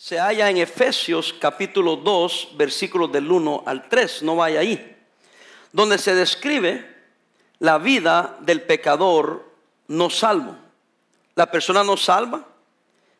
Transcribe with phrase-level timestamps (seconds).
[0.00, 4.96] se halla en Efesios capítulo 2, versículos del 1 al 3, no vaya ahí,
[5.72, 6.88] donde se describe
[7.58, 9.44] la vida del pecador
[9.88, 10.54] no salvo.
[11.34, 12.46] La persona no salva,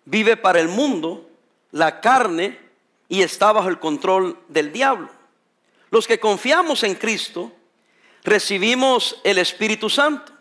[0.05, 1.29] vive para el mundo,
[1.73, 2.57] la carne
[3.09, 5.11] y está bajo el control del diablo.
[5.91, 7.51] Los que confiamos en Cristo
[8.23, 10.33] recibimos el Espíritu Santo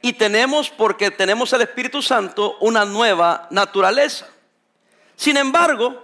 [0.00, 4.26] y tenemos, porque tenemos el Espíritu Santo, una nueva naturaleza.
[5.20, 6.02] Sin embargo,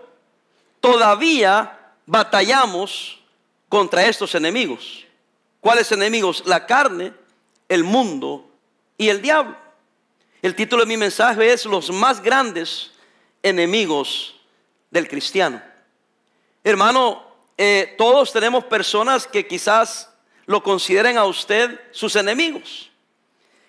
[0.79, 3.19] todavía batallamos
[3.67, 5.07] contra estos enemigos.
[5.59, 6.43] ¿Cuáles enemigos?
[6.45, 7.15] La carne,
[7.67, 8.47] el mundo
[8.99, 9.57] y el diablo.
[10.43, 12.93] El título de mi mensaje es Los más grandes
[13.43, 14.37] enemigos
[14.91, 15.63] del cristiano.
[16.63, 17.25] Hermano,
[17.57, 20.11] eh, todos tenemos personas que quizás
[20.45, 22.91] lo consideren a usted sus enemigos.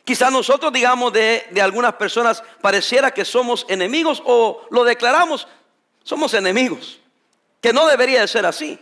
[0.07, 5.49] Quizás nosotros digamos de, algunas personas, pareciera que somos enemigos o lo declaramos,
[6.01, 7.01] somos enemigos,
[7.59, 8.79] que no debería de ser así.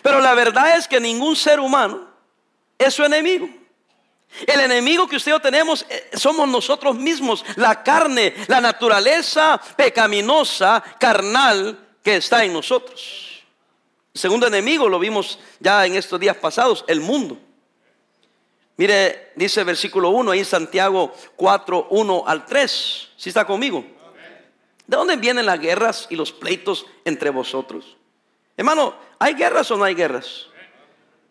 [0.00, 2.08] Pero la verdad es que ningún ser humano
[2.78, 3.48] es su enemigo.
[4.46, 11.96] El enemigo que usted tenemos eh, somos nosotros mismos, la carne, la naturaleza pecaminosa, carnal
[12.00, 13.42] que está en nosotros.
[14.14, 17.40] El segundo enemigo lo vimos ya en estos días pasados, el mundo.
[18.76, 23.08] Mire, dice versículo 1 ahí Santiago 4, 1 al 3.
[23.16, 23.84] Si está conmigo?
[24.86, 27.96] ¿De dónde vienen las guerras y los pleitos entre vosotros?
[28.56, 30.46] Hermano, ¿hay guerras o no hay guerras?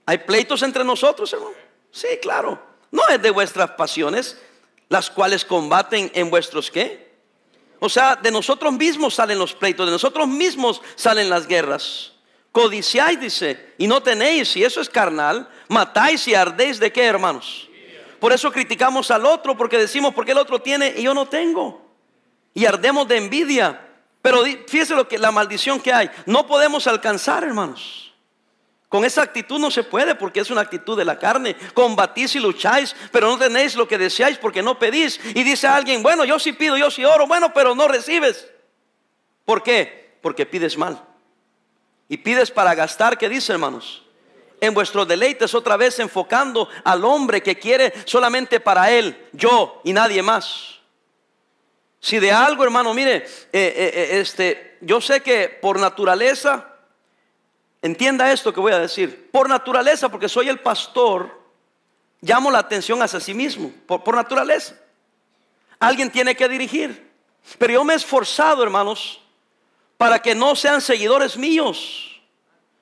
[0.06, 1.56] ¿Hay pleitos entre nosotros, hermano?
[1.92, 2.60] Sí, claro.
[2.92, 4.42] No es de vuestras pasiones,
[4.90, 7.14] las cuales combaten en vuestros qué?
[7.80, 12.14] O sea, de nosotros mismos salen los pleitos, de nosotros mismos salen las guerras.
[12.52, 17.68] Codiciáis, dice, y no tenéis, y eso es carnal, matáis y ardéis de qué, hermanos.
[18.20, 21.82] Por eso criticamos al otro, porque decimos, porque el otro tiene y yo no tengo.
[22.54, 23.90] Y ardemos de envidia.
[24.22, 26.10] Pero fíjese lo que la maldición que hay.
[26.26, 28.14] No podemos alcanzar, hermanos.
[28.88, 31.56] Con esa actitud no se puede porque es una actitud de la carne.
[31.74, 35.20] Combatís y lucháis, pero no tenéis lo que deseáis porque no pedís.
[35.34, 38.48] Y dice alguien, bueno, yo sí pido, yo sí oro, bueno, pero no recibes.
[39.46, 40.16] ¿Por qué?
[40.22, 41.04] Porque pides mal.
[42.08, 44.03] Y pides para gastar, ¿qué dice hermanos?
[44.64, 49.92] En vuestros deleites otra vez enfocando al hombre que quiere solamente para él, yo y
[49.92, 50.80] nadie más.
[52.00, 56.66] Si de algo, hermano, mire, eh, eh, eh, este, yo sé que por naturaleza,
[57.82, 61.42] entienda esto que voy a decir, por naturaleza, porque soy el pastor,
[62.22, 64.76] llamo la atención hacia sí mismo, por, por naturaleza.
[65.78, 67.12] Alguien tiene que dirigir.
[67.58, 69.20] Pero yo me he esforzado, hermanos,
[69.98, 72.22] para que no sean seguidores míos.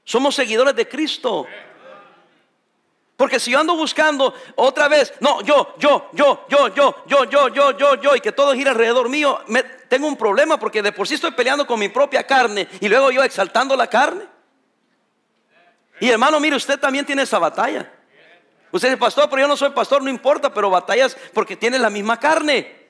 [0.04, 1.48] Somos seguidores de Cristo.
[3.22, 7.50] Porque si yo ando buscando otra vez, no, yo, yo, yo, yo, yo, yo, yo,
[7.50, 9.40] yo, yo, yo, y que todo gira alrededor mío,
[9.88, 13.12] tengo un problema porque de por sí estoy peleando con mi propia carne y luego
[13.12, 14.26] yo exaltando la carne.
[16.00, 17.92] Y hermano, mire, usted también tiene esa batalla.
[18.72, 21.92] Usted dice, pastor, pero yo no soy pastor, no importa, pero batallas porque tiene la
[21.92, 22.90] misma carne.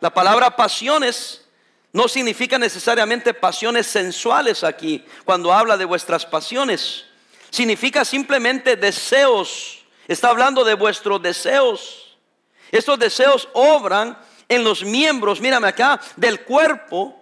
[0.00, 1.48] La palabra pasiones
[1.94, 7.07] no significa necesariamente pasiones sensuales aquí, cuando habla de vuestras pasiones.
[7.50, 9.84] Significa simplemente deseos.
[10.06, 12.16] Está hablando de vuestros deseos.
[12.70, 17.14] Estos deseos obran en los miembros, mírame acá, del cuerpo.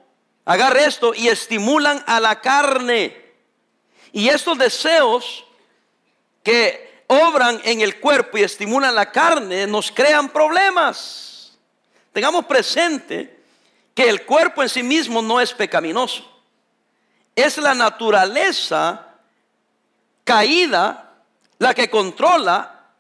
[0.44, 3.24] Agarre esto y estimulan a la carne.
[4.12, 5.44] Y estos deseos
[6.42, 11.58] que obran en el cuerpo y estimulan la carne nos crean problemas.
[12.12, 13.40] Tengamos presente
[13.94, 16.24] que el cuerpo en sí mismo no es pecaminoso.
[17.34, 19.05] Es la naturaleza
[20.26, 21.14] caída
[21.58, 22.90] la que controla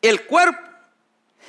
[0.00, 0.62] el cuerpo.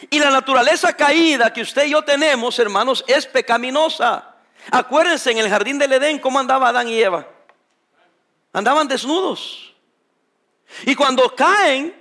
[0.10, 4.36] Y la naturaleza caída que usted y yo tenemos, hermanos, es pecaminosa.
[4.72, 7.26] Acuérdense en el jardín del Edén cómo andaba Adán y Eva.
[8.52, 9.74] Andaban desnudos.
[10.86, 11.96] Y cuando caen,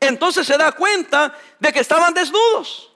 [0.00, 2.90] entonces se da cuenta de que estaban desnudos.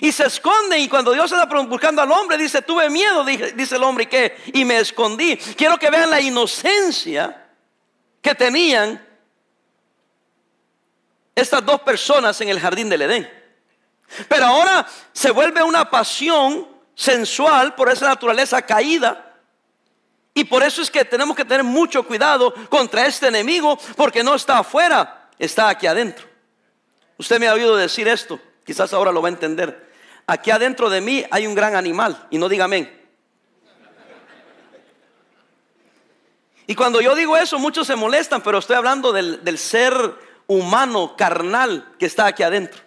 [0.00, 3.82] Y se esconden y cuando Dios está buscando al hombre, dice, tuve miedo, dice el
[3.82, 4.36] hombre, ¿y qué?
[4.52, 5.36] Y me escondí.
[5.36, 7.47] Quiero que vean la inocencia
[8.20, 9.04] que tenían
[11.34, 13.30] estas dos personas en el jardín del Edén.
[14.28, 19.36] Pero ahora se vuelve una pasión sensual por esa naturaleza caída.
[20.34, 24.34] Y por eso es que tenemos que tener mucho cuidado contra este enemigo, porque no
[24.34, 26.26] está afuera, está aquí adentro.
[27.18, 29.88] Usted me ha oído decir esto, quizás ahora lo va a entender
[30.28, 32.28] aquí adentro de mí hay un gran animal.
[32.30, 32.97] Y no diga amén.
[36.68, 39.94] Y cuando yo digo eso, muchos se molestan, pero estoy hablando del, ser
[40.46, 42.82] humano, carnal, que está aquí adentro.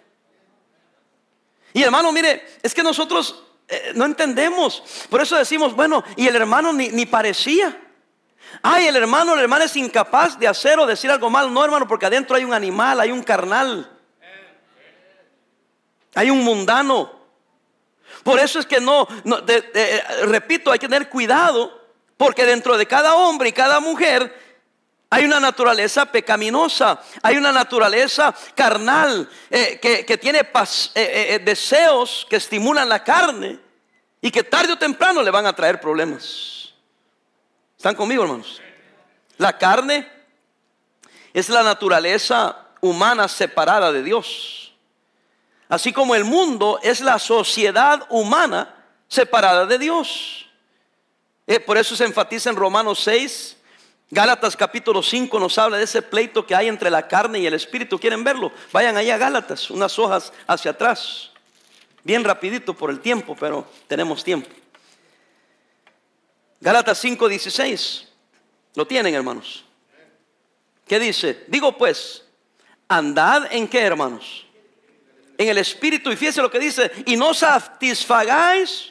[1.73, 4.83] Y hermano, mire, es que nosotros eh, no entendemos.
[5.09, 7.75] Por eso decimos, bueno, y el hermano ni, ni parecía.
[8.61, 11.51] Ay, el hermano, el hermano es incapaz de hacer o decir algo mal.
[11.51, 13.89] No, hermano, porque adentro hay un animal, hay un carnal.
[16.13, 17.11] Hay un mundano.
[18.23, 19.07] Por eso es que no,
[20.25, 21.80] repito, hay que tener cuidado,
[22.21, 24.31] porque dentro de cada hombre y cada mujer
[25.09, 30.45] hay una naturaleza pecaminosa, hay una naturaleza carnal eh, que, tiene eh,
[30.93, 33.57] eh, deseos que estimulan la carne
[34.21, 36.75] y que tarde o temprano le van a traer problemas.
[37.75, 38.61] ¿Están conmigo, hermanos?
[39.37, 40.07] La carne
[41.33, 44.75] es la naturaleza humana separada de Dios.
[45.69, 48.75] Así como el mundo es la sociedad humana
[49.07, 50.50] separada de Dios.
[51.47, 53.57] Eh, por eso se enfatiza en Romanos 6.
[54.09, 57.53] Gálatas capítulo 5 nos habla de ese pleito que hay entre la carne y el
[57.53, 57.99] espíritu.
[57.99, 58.51] ¿Quieren verlo?
[58.71, 61.31] Vayan ahí a Gálatas, unas hojas hacia atrás.
[62.03, 64.49] Bien rapidito por el tiempo, pero tenemos tiempo.
[66.59, 68.07] Gálatas 5, 16.
[68.75, 69.65] ¿Lo tienen, hermanos?
[70.87, 71.45] ¿Qué dice?
[71.47, 72.23] Digo pues,
[72.87, 74.45] andad en qué, hermanos?
[75.41, 76.11] en el espíritu.
[76.11, 78.90] Y fíjese lo que dice, y no satisfagáis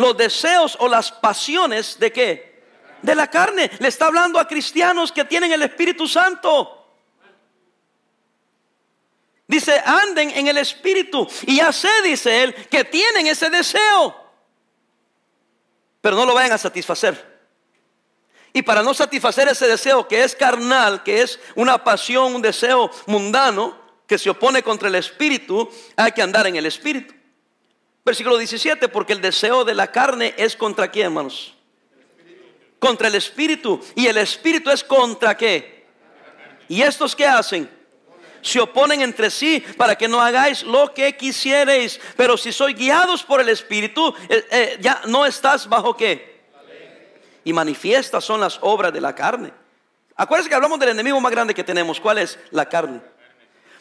[0.00, 2.62] los deseos o las pasiones de qué?
[3.02, 3.70] De la carne.
[3.78, 6.76] Le está hablando a cristianos que tienen el Espíritu Santo.
[9.46, 11.28] Dice, anden en el Espíritu.
[11.46, 14.16] Y ya sé, dice él, que tienen ese deseo.
[16.00, 17.28] Pero no lo vayan a satisfacer.
[18.52, 22.90] Y para no satisfacer ese deseo que es carnal, que es una pasión, un deseo
[23.06, 27.19] mundano, que se opone contra el espíritu, hay que andar en el espíritu.
[28.04, 31.54] Versículo 17, porque el deseo de la carne es contra quién, hermanos?
[32.78, 33.80] Contra el espíritu.
[33.94, 35.84] Y el espíritu es contra qué?
[36.68, 37.68] ¿Y estos qué hacen?
[38.42, 42.00] Se oponen entre sí para que no hagáis lo que quisierais.
[42.16, 46.40] Pero si sois guiados por el espíritu, eh, eh, ya no estás bajo qué.
[47.44, 49.52] Y manifiestas son las obras de la carne.
[50.16, 52.00] Acuérdense que hablamos del enemigo más grande que tenemos.
[52.00, 52.38] ¿Cuál es?
[52.50, 53.00] La carne.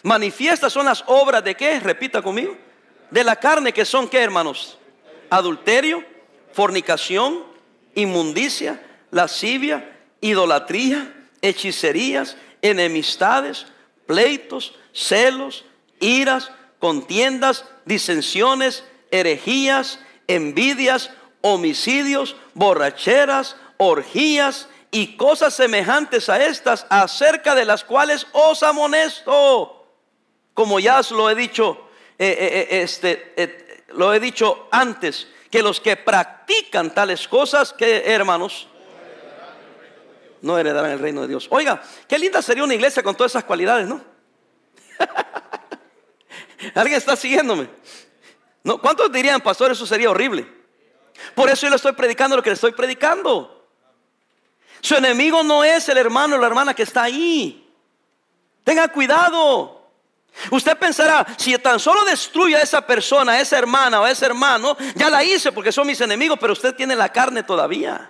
[0.04, 1.80] Manifiestas son las obras de qué?
[1.80, 2.58] Repita conmigo.
[3.12, 4.78] De la carne que son qué, hermanos?
[5.30, 6.04] Adulterio,
[6.54, 7.44] fornicación,
[7.96, 13.66] inmundicia, lascivia, idolatría, hechicerías, enemistades,
[14.06, 15.66] pleitos, celos,
[16.00, 21.12] iras, contiendas, disensiones, herejías, envidias,
[21.42, 29.80] homicidios, borracheras, orgías y cosas semejantes a estas, acerca de las cuales os amonesto
[30.60, 31.89] como ya os lo he dicho,
[32.22, 38.04] eh, eh, eh, este, lo he dicho antes, que los que practican tales cosas, que
[38.12, 38.68] hermanos,
[40.42, 41.48] no heredarán el reino de Dios.
[41.50, 44.02] Oiga, qué linda sería una iglesia con todas esas cualidades, ¿no?
[46.76, 47.70] ¿Alguien está siguiéndome?
[48.66, 48.82] ¿No?
[48.82, 50.46] ¿Cuántos dirían, pastor, eso sería horrible?
[51.36, 53.66] Por eso yo le estoy predicando lo que le estoy predicando.
[54.82, 57.66] Su enemigo no es el hermano o la hermana que está ahí.
[58.66, 59.79] Tenga cuidado.
[60.52, 64.26] Usted pensará, si tan solo destruye a esa persona, a esa hermana o a ese
[64.26, 68.10] hermano, ya la hice porque son mis enemigos, pero usted tiene la carne todavía.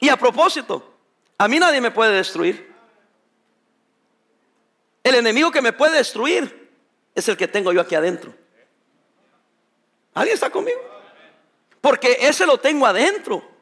[0.00, 0.94] Y a propósito,
[1.38, 2.74] a mí nadie me puede destruir.
[5.02, 6.70] El enemigo que me puede destruir
[7.14, 8.34] es el que tengo yo aquí adentro.
[10.14, 10.80] ¿Alguien está conmigo?
[11.80, 13.53] Porque ese lo tengo adentro.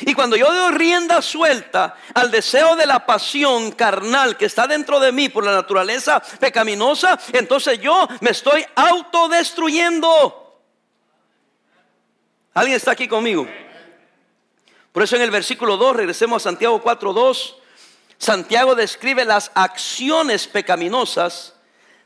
[0.00, 4.98] Y cuando yo doy rienda suelta al deseo de la pasión carnal que está dentro
[4.98, 10.60] de mí por la naturaleza pecaminosa, entonces yo me estoy autodestruyendo.
[12.54, 13.46] ¿Alguien está aquí conmigo?
[14.92, 17.54] Por eso en el versículo 2, regresemos a Santiago 4.2,
[18.18, 21.54] Santiago describe las acciones pecaminosas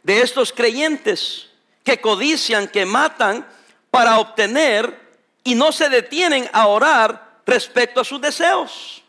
[0.03, 1.49] de estos creyentes
[1.83, 3.47] que codician, que matan
[3.91, 5.07] para obtener
[5.43, 9.03] y no se detienen a orar respecto a sus deseos.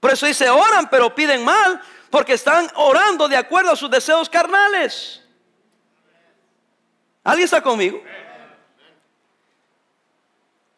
[0.00, 4.28] Por eso dice, oran pero piden mal, porque están orando de acuerdo a sus deseos
[4.28, 5.22] carnales.
[7.22, 8.02] ¿Alguien está conmigo?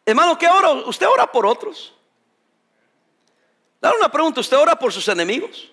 [0.05, 0.71] Hermano, ¿qué ora?
[0.71, 1.93] ¿Usted ora por otros?
[3.81, 5.69] Dale una pregunta, ¿usted ora por sus enemigos?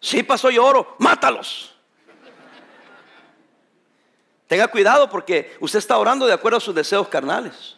[0.00, 1.74] Sí, pasó, yo oro, mátalos.
[4.46, 7.76] Tenga cuidado porque usted está orando de acuerdo a sus deseos carnales.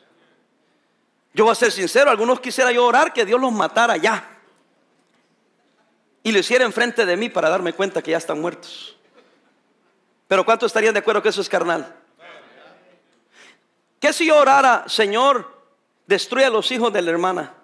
[1.35, 4.29] Yo voy a ser sincero, algunos quisiera yo orar que Dios los matara ya.
[6.23, 8.97] Y lo hiciera enfrente de mí para darme cuenta que ya están muertos.
[10.29, 11.95] Pero ¿cuántos estarían de acuerdo que eso es carnal?
[13.99, 15.63] ¿Qué si yo orara, Señor,
[16.07, 17.55] destruye a los hijos de la hermana?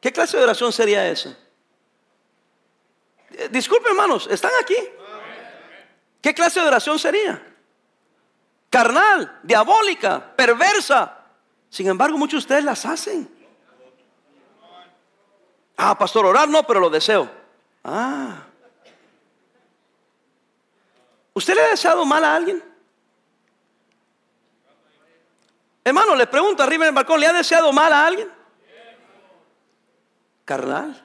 [0.00, 1.36] ¿Qué clase de oración sería esa?
[3.32, 4.76] Eh, disculpe hermanos, están aquí.
[6.20, 7.54] ¿Qué clase de oración sería?
[8.70, 11.15] Carnal, diabólica, perversa.
[11.70, 13.28] Sin embargo, muchos de ustedes las hacen.
[15.76, 17.30] Ah, pastor, orar no, pero lo deseo.
[17.84, 18.44] Ah.
[21.34, 22.62] ¿Usted le ha deseado mal a alguien?
[25.84, 28.28] Hermano, le pregunto arriba en el balcón, ¿le ha deseado mal a alguien?
[30.44, 31.04] Carnal,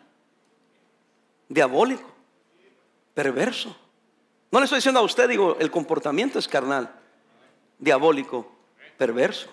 [1.50, 2.10] diabólico,
[3.14, 3.76] perverso.
[4.50, 6.92] No le estoy diciendo a usted, digo, el comportamiento es carnal,
[7.78, 8.52] diabólico,
[8.98, 9.50] perverso.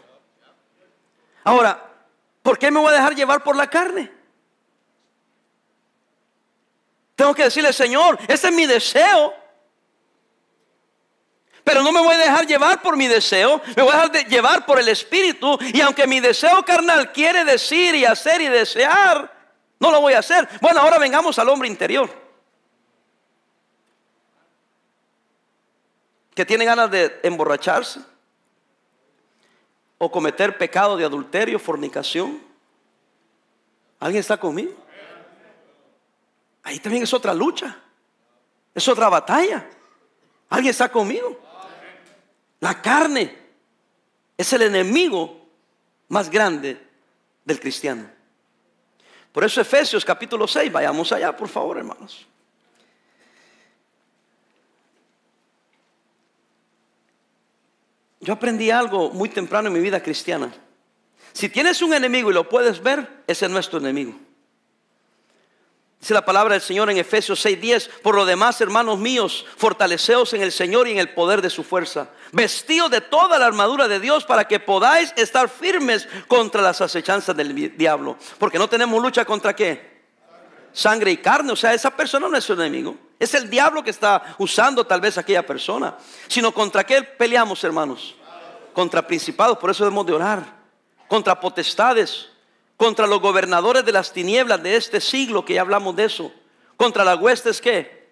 [1.44, 1.82] Ahora,
[2.42, 4.12] ¿por qué me voy a dejar llevar por la carne?
[7.14, 9.34] Tengo que decirle, Señor, ese es mi deseo.
[11.64, 14.64] Pero no me voy a dejar llevar por mi deseo, me voy a dejar llevar
[14.64, 15.58] por el Espíritu.
[15.74, 19.30] Y aunque mi deseo carnal quiere decir y hacer y desear,
[19.80, 20.48] no lo voy a hacer.
[20.60, 22.10] Bueno, ahora vengamos al hombre interior.
[26.34, 28.00] Que tiene ganas de emborracharse
[29.98, 32.40] o cometer pecado de adulterio, fornicación.
[34.00, 34.72] ¿Alguien está conmigo?
[36.62, 37.76] Ahí también es otra lucha.
[38.74, 39.68] Es otra batalla.
[40.48, 41.40] ¿Alguien está conmigo?
[42.60, 43.36] La carne
[44.36, 45.46] es el enemigo
[46.08, 46.80] más grande
[47.44, 48.08] del cristiano.
[49.32, 52.26] Por eso Efesios capítulo 6, vayamos allá, por favor, hermanos.
[58.20, 60.52] Yo aprendí algo muy temprano en mi vida cristiana.
[61.32, 64.14] Si tienes un enemigo y lo puedes ver, ese es nuestro enemigo.
[66.00, 70.42] Dice la palabra del Señor en Efesios 6:10, por lo demás, hermanos míos, fortaleceos en
[70.42, 72.10] el Señor y en el poder de su fuerza.
[72.30, 77.36] Vestidos de toda la armadura de Dios para que podáis estar firmes contra las acechanzas
[77.36, 78.16] del diablo.
[78.38, 79.98] Porque no tenemos lucha contra qué?
[80.72, 81.52] Sangre y carne.
[81.52, 82.96] O sea, esa persona no es su enemigo.
[83.18, 85.96] Es el diablo que está usando tal vez aquella persona.
[86.28, 88.14] Sino contra qué peleamos, hermanos.
[88.72, 89.58] Contra principados.
[89.58, 90.44] Por eso debemos de orar.
[91.08, 92.28] Contra potestades
[92.78, 96.32] contra los gobernadores de las tinieblas de este siglo, que ya hablamos de eso,
[96.76, 98.06] contra las huestes que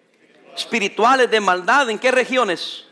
[0.55, 2.83] espirituales de maldad, ¿en qué regiones?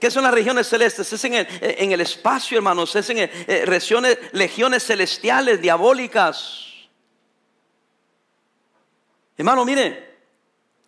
[0.00, 1.12] ¿Qué son las regiones celestes?
[1.12, 1.34] Es en
[1.92, 6.66] el, espacio, hermanos, es en eh, regiones, legiones celestiales, diabólicas.
[9.36, 10.13] Hermano, mire,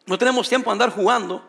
[0.07, 1.45] no tenemos tiempo a andar jugando.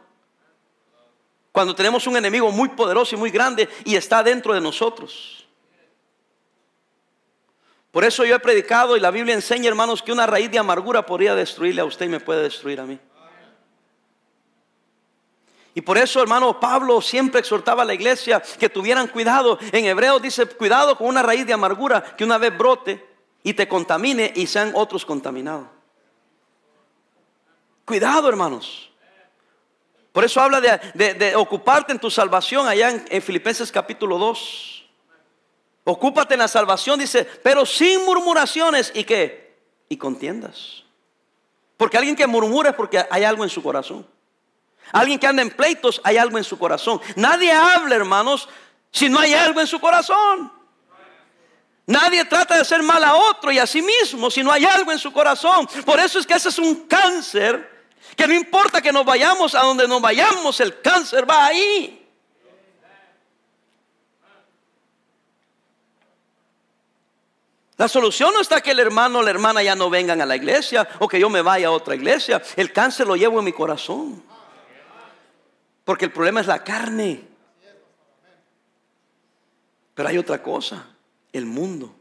[1.51, 5.47] Cuando tenemos un enemigo muy poderoso y muy grande y está dentro de nosotros.
[7.91, 11.05] Por eso yo he predicado y la Biblia enseña, hermanos, que una raíz de amargura
[11.05, 12.99] podría destruirle a usted y me puede destruir a mí.
[15.73, 19.59] Y por eso, hermano, Pablo siempre exhortaba a la iglesia que tuvieran cuidado.
[19.71, 23.05] En hebreo dice, cuidado con una raíz de amargura que una vez brote
[23.43, 25.76] y te contamine y sean otros contaminados.
[27.87, 28.89] Cuidado, hermanos.
[30.11, 34.85] Por eso habla de, ocuparte en tu salvación allá en, en Filipenses capítulo 2.
[35.85, 39.55] Ocúpate en la salvación, dice, pero sin murmuraciones y qué?
[39.87, 40.83] Y contiendas.
[41.77, 44.05] Porque alguien que murmura es porque hay algo en su corazón.
[44.91, 46.99] Alguien que anda en pleitos, hay algo en su corazón.
[47.15, 48.49] Nadie habla, hermanos,
[48.91, 50.51] si no hay algo en su corazón.
[51.85, 54.91] Nadie trata de hacer mal a otro y a sí mismo si no hay algo
[54.91, 55.69] en su corazón.
[55.85, 57.76] Por eso es que ese es un cáncer
[58.17, 62.03] que no importa que nos vayamos a donde nos vayamos, el cáncer va ahí.
[67.77, 70.35] La solución no está que el hermano o la hermana ya no vengan a la
[70.35, 72.41] iglesia o que yo me vaya a otra iglesia.
[72.55, 74.23] El cáncer lo llevo en mi corazón.
[75.85, 77.23] Porque el problema es la carne.
[79.93, 80.87] Pero hay otra cosa,
[81.31, 81.93] el mundo.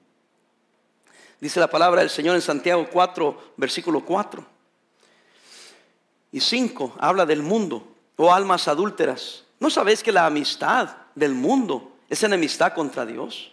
[1.40, 4.55] Dice la palabra del Señor en Santiago 4, versículo 4
[6.32, 9.44] y 5, habla del mundo, o almas adúlteras.
[9.60, 13.52] ¿No sabéis que la amistad del mundo es enemistad contra Dios?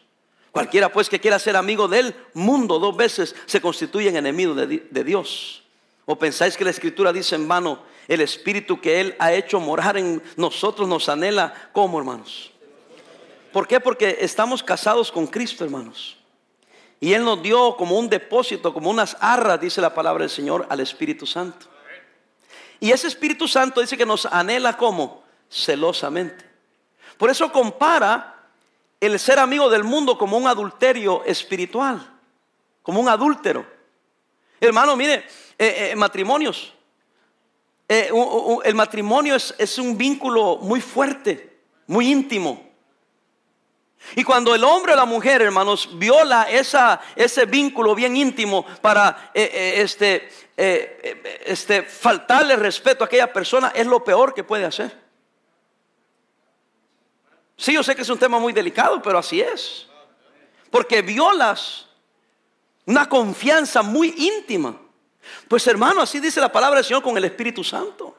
[0.52, 4.88] Cualquiera pues que quiera ser amigo del mundo dos veces se constituye en enemigo de,
[4.90, 5.64] de Dios.
[6.06, 9.98] ¿O pensáis que la escritura dice en vano, el espíritu que Él ha hecho morar
[9.98, 12.52] en nosotros nos anhela como hermanos?
[13.52, 13.80] ¿Por qué?
[13.80, 16.18] Porque estamos casados con Cristo, hermanos.
[17.00, 20.66] Y Él nos dio como un depósito, como unas arras, dice la palabra del Señor,
[20.70, 21.68] al Espíritu Santo.
[22.84, 26.44] Y ese Espíritu Santo dice que nos anhela como celosamente.
[27.18, 28.44] Por eso compara
[29.00, 32.06] el ser amigo del mundo como un adulterio espiritual,
[32.82, 33.66] como un adúltero.
[34.60, 35.26] Hermano, mire,
[35.58, 36.74] eh, eh, matrimonios.
[37.88, 38.10] Eh,
[38.66, 42.70] el matrimonio es, un vínculo muy fuerte, muy íntimo.
[44.16, 50.30] Y cuando el hombre o la mujer, hermanos, viola ese vínculo bien íntimo para este,
[50.56, 55.04] este, faltarle respeto a aquella persona, es lo peor que puede hacer.
[57.58, 59.88] Sí, yo sé que es un tema muy delicado, pero así es.
[60.70, 61.88] Porque violas
[62.86, 64.78] una confianza muy íntima.
[65.48, 68.18] Pues hermano, así dice la palabra del Señor con el Espíritu Santo.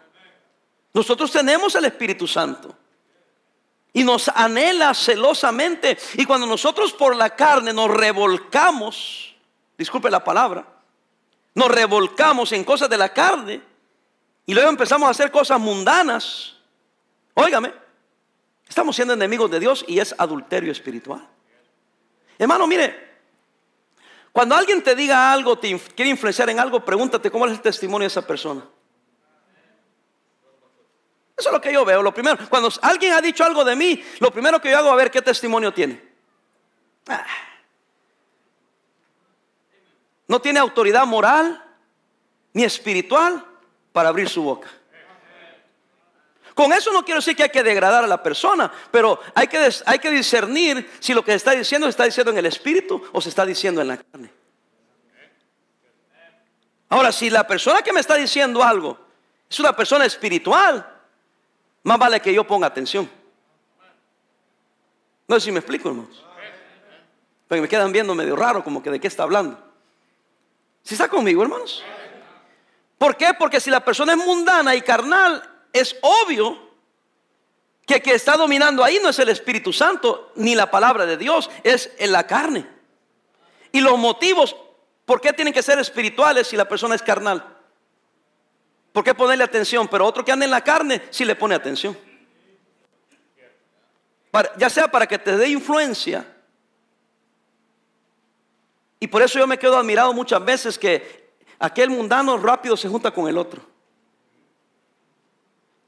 [0.92, 2.74] Nosotros tenemos el Espíritu Santo.
[3.94, 5.96] Y nos anhela celosamente.
[6.14, 9.34] Y cuando nosotros por la carne nos revolcamos,
[9.78, 10.66] disculpe la palabra,
[11.54, 13.62] nos revolcamos en cosas de la carne
[14.44, 16.56] y luego empezamos a hacer cosas mundanas.
[17.34, 17.72] Óigame,
[18.68, 21.26] estamos siendo enemigos de Dios y es adulterio espiritual.
[22.36, 23.14] Hermano, mire,
[24.32, 28.04] cuando alguien te diga algo, te quiere influenciar en algo, pregúntate cómo es el testimonio
[28.04, 28.64] de esa persona.
[31.36, 32.02] Eso es lo que yo veo.
[32.02, 34.96] Lo primero, cuando alguien ha dicho algo de mí, lo primero que yo hago es
[34.96, 36.00] ver qué testimonio tiene.
[37.08, 37.24] Ah.
[40.26, 41.62] No tiene autoridad moral
[42.52, 43.44] ni espiritual
[43.92, 44.68] para abrir su boca.
[46.54, 49.68] Con eso no quiero decir que hay que degradar a la persona, pero hay que,
[49.86, 53.20] hay que discernir si lo que está diciendo se está diciendo en el espíritu o
[53.20, 54.30] se está diciendo en la carne.
[56.90, 58.96] Ahora, si la persona que me está diciendo algo
[59.50, 60.93] es una persona espiritual,
[61.84, 63.08] más vale que yo ponga atención.
[65.28, 66.24] No sé si me explico, hermanos.
[67.46, 69.58] Pero me quedan viendo medio raro, como que de qué está hablando.
[70.82, 71.84] ¿Si está conmigo, hermanos?
[72.98, 73.34] ¿Por qué?
[73.38, 76.58] Porque si la persona es mundana y carnal, es obvio
[77.86, 81.50] que que está dominando ahí no es el Espíritu Santo ni la palabra de Dios,
[81.62, 82.66] es en la carne.
[83.72, 84.56] Y los motivos,
[85.04, 87.53] ¿por qué tienen que ser espirituales si la persona es carnal?
[88.94, 89.88] ¿Por qué ponerle atención?
[89.88, 91.98] Pero otro que anda en la carne sí le pone atención.
[94.56, 96.24] ya sea para que te dé influencia.
[99.00, 103.10] Y por eso yo me quedo admirado muchas veces que aquel mundano rápido se junta
[103.10, 103.66] con el otro.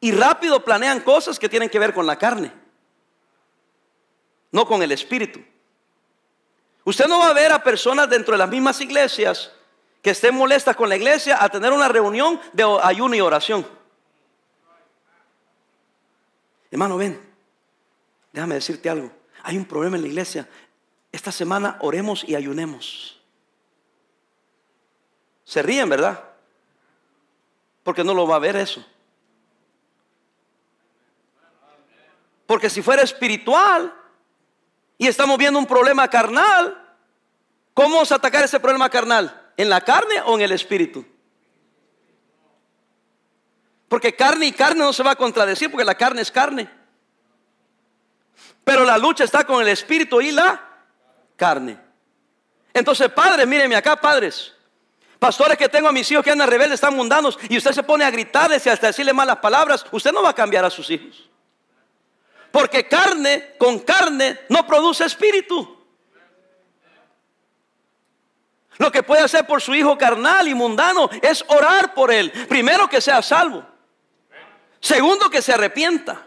[0.00, 2.52] Y rápido planean cosas que tienen que ver con la carne,
[4.50, 5.40] no con el espíritu.
[6.82, 9.52] Usted no va a ver a personas dentro de las mismas iglesias
[10.06, 13.66] que estén molestas con la iglesia a tener una reunión de ayuno y oración.
[16.70, 17.20] Hermano, ven,
[18.32, 19.10] déjame decirte algo.
[19.42, 20.48] Hay un problema en la iglesia.
[21.10, 23.20] Esta semana oremos y ayunemos.
[25.42, 26.22] Se ríen, ¿verdad?
[27.82, 28.86] Porque no lo va a ver eso.
[32.46, 33.92] Porque si fuera espiritual
[34.98, 36.96] y estamos viendo un problema carnal,
[37.74, 39.42] ¿cómo vamos a atacar ese problema carnal?
[39.56, 41.04] ¿En la carne o en el espíritu?
[43.88, 46.68] Porque carne y carne no se va a contradecir porque la carne es carne.
[48.64, 50.60] Pero la lucha está con el espíritu y la
[51.36, 51.78] carne.
[52.74, 54.52] Entonces, padres, mírenme acá, padres.
[55.18, 58.04] Pastores que tengo a mis hijos que andan rebeldes, están mundanos, y usted se pone
[58.04, 61.30] a gritarles y hasta decirle malas palabras, usted no va a cambiar a sus hijos.
[62.50, 65.75] Porque carne con carne no produce espíritu.
[68.78, 72.30] Lo que puede hacer por su hijo carnal y mundano es orar por él.
[72.48, 73.64] Primero que sea salvo.
[74.80, 76.22] Segundo que se arrepienta.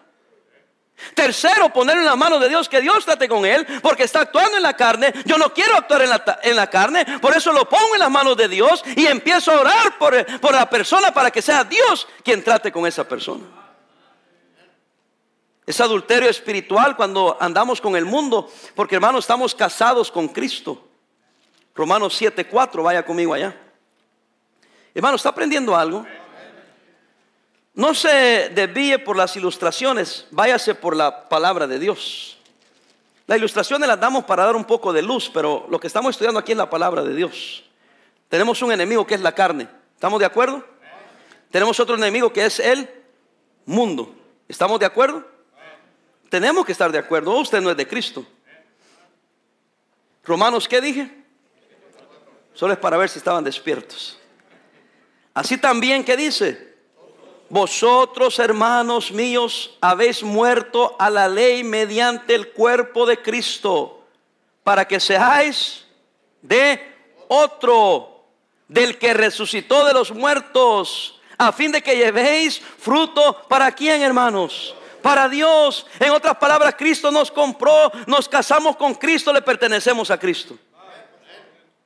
[1.13, 4.57] Tercero, ponerlo en la mano de Dios, que Dios trate con él, porque está actuando
[4.57, 5.13] en la carne.
[5.25, 8.12] Yo no quiero actuar en la, en la carne, por eso lo pongo en las
[8.12, 12.07] manos de Dios y empiezo a orar por, por la persona para que sea Dios
[12.23, 13.45] quien trate con esa persona.
[15.65, 20.88] Es adulterio espiritual cuando andamos con el mundo, porque hermanos, estamos casados con Cristo.
[21.75, 23.55] Romanos 7:4, vaya conmigo allá.
[24.93, 26.05] Hermano, ¿está aprendiendo algo?
[27.73, 32.38] No se desvíe por las ilustraciones, váyase por la palabra de Dios.
[33.27, 36.39] Las ilustraciones las damos para dar un poco de luz, pero lo que estamos estudiando
[36.39, 37.63] aquí es la palabra de Dios.
[38.27, 39.67] Tenemos un enemigo que es la carne.
[39.93, 40.65] ¿Estamos de acuerdo?
[41.51, 42.89] Tenemos otro enemigo que es el
[43.65, 44.15] mundo.
[44.47, 45.25] ¿Estamos de acuerdo?
[46.29, 47.32] Tenemos que estar de acuerdo.
[47.38, 48.25] Usted no es de Cristo.
[50.23, 51.18] Romanos, ¿qué dije?
[52.60, 54.17] Solo es para ver si estaban despiertos.
[55.34, 56.76] Así también, ¿qué dice?
[57.48, 64.04] Vosotros, hermanos míos, habéis muerto a la ley mediante el cuerpo de Cristo,
[64.62, 65.86] para que seáis
[66.41, 66.82] de
[67.30, 68.26] otro,
[68.67, 74.76] del que resucitó de los muertos, a fin de que llevéis fruto para quién, hermanos?
[75.02, 75.88] para Dios.
[75.98, 80.58] En otras palabras, Cristo nos compró, nos casamos con Cristo, le pertenecemos a Cristo.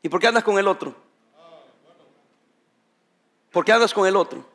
[0.03, 0.93] ¿Y por qué andas con el otro?
[3.51, 4.45] ¿Por qué andas con el otro?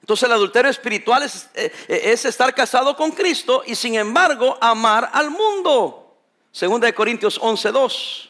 [0.00, 5.10] Entonces el adulterio espiritual es, eh, es, estar casado con Cristo y sin embargo amar
[5.12, 6.16] al mundo.
[6.52, 8.28] Segunda de Corintios 11.2.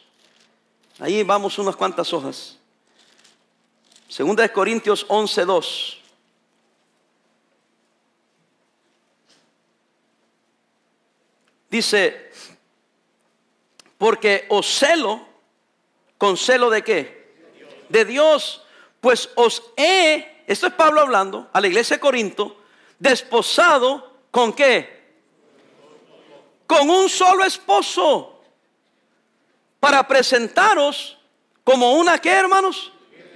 [1.00, 2.58] Ahí vamos unas cuantas hojas.
[4.08, 5.98] Segunda de Corintios 11.2.
[11.68, 12.30] Dice,
[13.98, 15.31] porque os celo,
[16.22, 17.34] con celo de qué?
[17.88, 18.62] De Dios.
[19.00, 22.62] Pues os he, esto es Pablo hablando a la iglesia de Corinto,
[22.96, 25.16] desposado con qué?
[26.64, 28.40] Con un solo esposo.
[29.80, 31.18] Para presentaros
[31.64, 32.92] como una que, hermanos?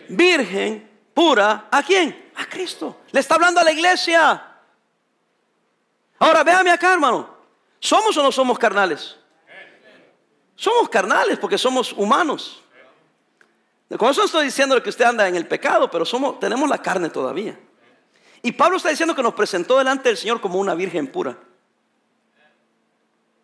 [0.09, 1.67] Virgen pura.
[1.73, 2.31] ¿A quién?
[2.37, 2.99] A Cristo.
[3.11, 4.47] Le está hablando a la iglesia.
[6.21, 7.37] Ahora véame acá, hermano.
[7.81, 9.17] ¿Somos o no somos carnales?
[10.55, 12.63] Somos carnales porque somos humanos.
[13.99, 17.09] Con eso estoy diciendo que usted anda en el pecado, pero somos, tenemos la carne
[17.09, 17.59] todavía.
[18.43, 21.39] Y Pablo está diciendo que nos presentó delante del Señor como una virgen pura.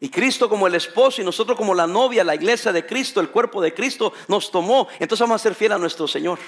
[0.01, 3.31] Y Cristo como el esposo y nosotros como la novia, la iglesia de Cristo, el
[3.31, 4.89] cuerpo de Cristo, nos tomó.
[4.99, 6.41] Entonces vamos a ser fiel a nuestro Señor.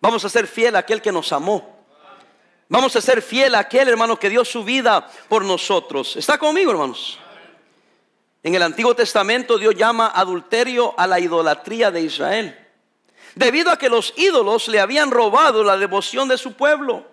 [0.00, 1.76] Vamos a ser fiel a aquel que nos amó.
[2.68, 6.16] Vamos a ser fiel a aquel hermano que dio su vida por nosotros.
[6.16, 7.18] ¿Está conmigo, hermanos?
[8.42, 12.68] En el Antiguo Testamento Dios llama adulterio a la idolatría de Israel,
[13.34, 17.04] debido a que los ídolos le habían robado la devoción de su pueblo.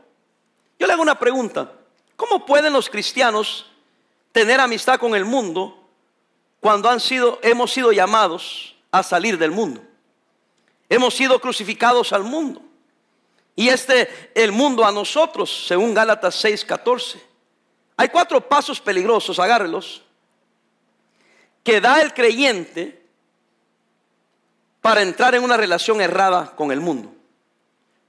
[0.78, 1.72] Yo le hago una pregunta,
[2.16, 3.66] ¿cómo pueden los cristianos
[4.32, 5.78] tener amistad con el mundo
[6.60, 9.82] cuando han sido, hemos sido llamados a salir del mundo?
[10.90, 12.62] Hemos sido crucificados al mundo.
[13.56, 17.20] Y este, el mundo a nosotros, según Gálatas 6:14.
[17.98, 20.05] Hay cuatro pasos peligrosos, agárrelos
[21.65, 23.04] que da el creyente
[24.82, 27.12] para entrar en una relación errada con el mundo.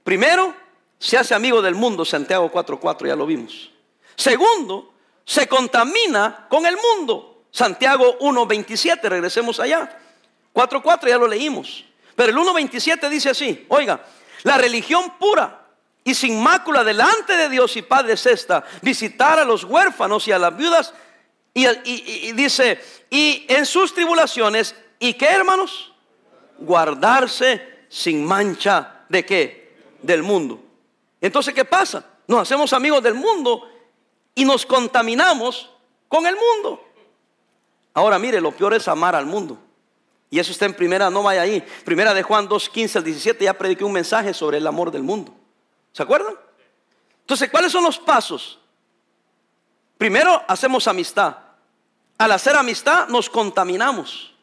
[0.03, 0.53] Primero,
[0.99, 3.71] se hace amigo del mundo, Santiago 4.4, ya lo vimos.
[4.15, 4.93] Segundo,
[5.25, 9.99] se contamina con el mundo, Santiago 1.27, regresemos allá.
[10.53, 11.83] 4.4 ya lo leímos.
[12.15, 14.05] Pero el 1.27 dice así, oiga,
[14.43, 15.65] la religión pura
[16.03, 20.31] y sin mácula delante de Dios y Padre es esta, visitar a los huérfanos y
[20.31, 20.93] a las viudas
[21.65, 25.91] y, dice, y en sus tribulaciones, ¿y qué hermanos?
[26.59, 29.75] Guardarse sin mancha de qué?
[30.01, 30.63] Del mundo.
[31.19, 32.05] Entonces, ¿qué pasa?
[32.27, 33.67] Nos hacemos amigos del mundo
[34.35, 35.71] y nos contaminamos
[36.07, 36.83] con el mundo.
[37.93, 39.57] Ahora mire, lo peor es amar al mundo.
[40.29, 41.63] Y eso está en primera, no vaya ahí.
[41.83, 45.01] Primera de Juan 2, 15 al 17 ya prediqué un mensaje sobre el amor del
[45.01, 45.33] mundo.
[45.91, 46.35] ¿Se acuerdan?
[47.21, 48.59] Entonces, ¿cuáles son los pasos?
[49.97, 51.46] Primero, hacemos amistad.
[52.17, 54.33] Al hacer amistad nos contaminamos.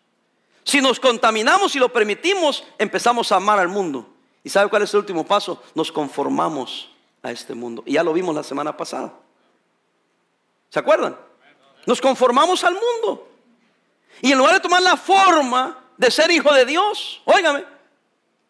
[0.65, 4.09] Si nos contaminamos y lo permitimos, empezamos a amar al mundo.
[4.43, 5.63] ¿Y sabe cuál es el último paso?
[5.75, 6.91] Nos conformamos
[7.23, 7.83] a este mundo.
[7.87, 9.13] Y ya lo vimos la semana pasada.
[10.71, 11.17] ¿Se acuerdan?
[11.87, 13.29] Nos conformamos al mundo.
[14.23, 17.65] Y en lugar de tomar la forma de ser hijo de Dios, óigame,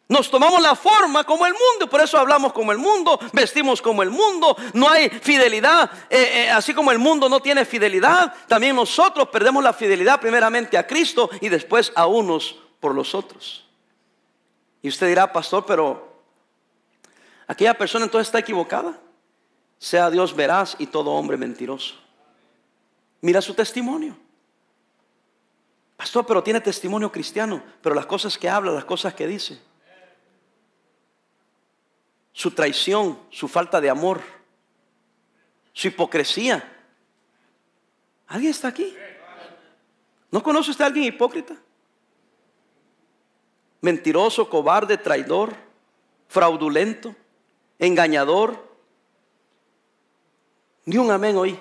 [0.09, 4.03] nos tomamos la forma como el mundo, por eso hablamos como el mundo, vestimos como
[4.03, 8.77] el mundo, no hay fidelidad, eh, eh, así como el mundo no tiene fidelidad, también
[8.77, 13.67] nosotros perdemos la fidelidad primeramente a Cristo y después a unos por los otros.
[14.83, 16.21] Y usted dirá, pastor, pero
[17.47, 19.01] aquella persona entonces está equivocada.
[19.79, 21.95] Sea Dios veraz y todo hombre mentiroso.
[23.23, 24.17] Mira su testimonio.
[25.97, 29.59] Pastor, pero tiene testimonio cristiano, pero las cosas que habla, las cosas que dice
[32.35, 34.21] su traición, su falta de amor,
[35.73, 36.71] su hipocresía.
[38.27, 38.95] ¿Alguien está aquí?
[40.31, 41.57] ¿No conoce usted a alguien hipócrita?
[43.81, 45.55] Mentiroso, cobarde, traidor,
[46.27, 47.15] fraudulento,
[47.79, 48.69] engañador.
[50.87, 51.59] Ni un amén hoy.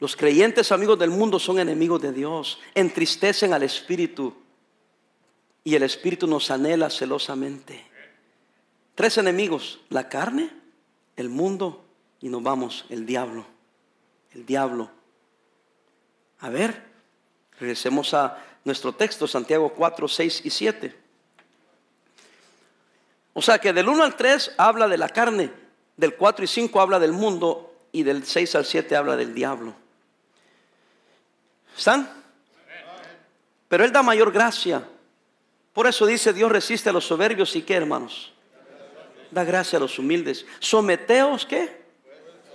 [0.00, 4.41] Los creyentes amigos del mundo son enemigos de Dios, entristecen al Espíritu
[5.64, 7.84] y el Espíritu nos anhela celosamente.
[8.94, 10.50] Tres enemigos, la carne,
[11.16, 11.84] el mundo
[12.20, 13.46] y nos vamos, el diablo.
[14.32, 14.90] El diablo.
[16.40, 16.82] A ver,
[17.58, 20.96] regresemos a nuestro texto, Santiago 4, 6 y 7.
[23.34, 25.50] O sea que del 1 al 3 habla de la carne,
[25.96, 29.74] del 4 y 5 habla del mundo y del 6 al 7 habla del diablo.
[31.76, 32.10] ¿Están?
[33.68, 34.86] Pero Él da mayor gracia.
[35.72, 38.32] Por eso dice Dios resiste a los soberbios y qué hermanos.
[39.30, 40.44] Da gracia a los humildes.
[40.58, 41.82] Someteos qué.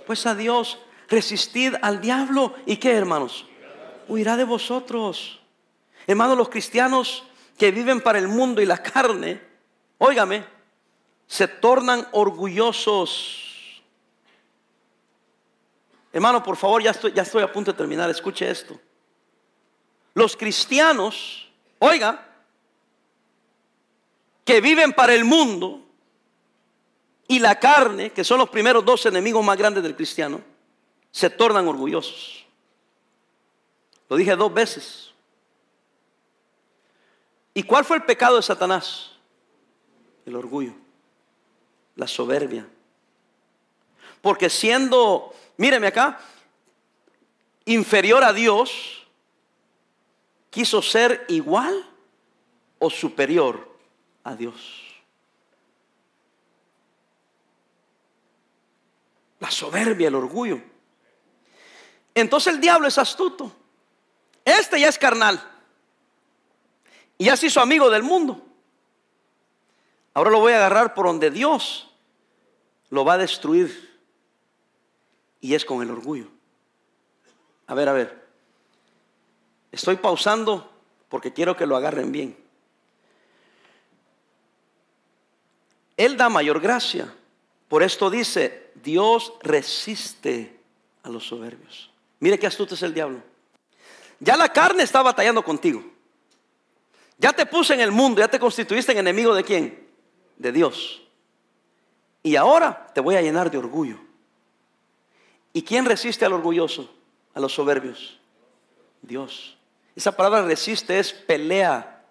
[0.06, 0.78] Pues a Dios.
[1.08, 3.46] Resistid al diablo y qué hermanos.
[4.06, 5.40] Huirá de vosotros.
[6.06, 7.24] Hermanos, los cristianos
[7.58, 9.42] que viven para el mundo y la carne,
[9.98, 10.44] óigame,
[11.26, 13.82] se tornan orgullosos.
[16.12, 18.08] Hermano, por favor, ya estoy, ya estoy a punto de terminar.
[18.08, 18.78] Escuche esto.
[20.14, 22.27] Los cristianos, oiga,
[24.48, 25.84] que viven para el mundo
[27.26, 30.40] y la carne, que son los primeros dos enemigos más grandes del cristiano,
[31.10, 32.46] se tornan orgullosos.
[34.08, 35.12] Lo dije dos veces.
[37.52, 39.10] ¿Y cuál fue el pecado de Satanás?
[40.24, 40.72] El orgullo,
[41.96, 42.66] la soberbia.
[44.22, 46.18] Porque siendo, míreme acá,
[47.66, 49.06] inferior a Dios,
[50.48, 51.86] quiso ser igual
[52.78, 53.67] o superior
[54.24, 54.84] a Dios.
[59.40, 60.60] La soberbia, el orgullo.
[62.14, 63.52] Entonces el diablo es astuto.
[64.44, 65.40] Este ya es carnal.
[67.16, 68.44] Y ya se hizo amigo del mundo.
[70.14, 71.88] Ahora lo voy a agarrar por donde Dios
[72.90, 74.00] lo va a destruir.
[75.40, 76.28] Y es con el orgullo.
[77.66, 78.26] A ver, a ver.
[79.70, 80.72] Estoy pausando
[81.08, 82.47] porque quiero que lo agarren bien.
[85.98, 87.12] Él da mayor gracia.
[87.68, 90.58] Por esto dice, Dios resiste
[91.02, 91.90] a los soberbios.
[92.20, 93.20] Mire qué astuto es el diablo.
[94.20, 95.82] Ya la carne está batallando contigo.
[97.18, 99.88] Ya te puse en el mundo, ya te constituiste en enemigo de quién?
[100.36, 101.02] De Dios.
[102.22, 103.98] Y ahora te voy a llenar de orgullo.
[105.52, 106.94] ¿Y quién resiste al orgulloso?
[107.34, 108.20] A los soberbios.
[109.02, 109.56] Dios.
[109.96, 112.04] Esa palabra resiste es pelea.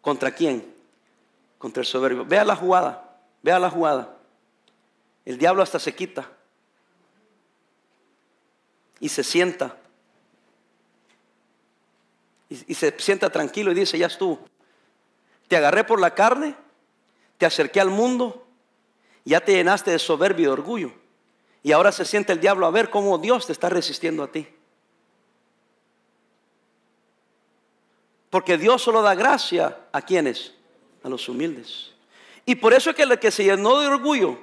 [0.00, 0.79] ¿Contra quién?
[1.60, 2.24] Contra el soberbio.
[2.24, 3.18] Vea la jugada.
[3.42, 4.16] Vea la jugada.
[5.26, 6.26] El diablo hasta se quita.
[8.98, 9.76] Y se sienta.
[12.48, 14.40] Y, se sienta tranquilo y dice, ya estuvo.
[15.48, 16.56] Te agarré por la carne,
[17.36, 18.46] te acerqué al mundo,
[19.26, 20.92] ya te llenaste de soberbio y de orgullo.
[21.62, 24.48] Y ahora se siente el diablo a ver cómo Dios te está resistiendo a ti.
[28.30, 30.54] Porque Dios solo da gracia a quienes,
[31.02, 31.90] a los humildes.
[32.44, 34.38] Y por eso es que el que se llenó de orgullo,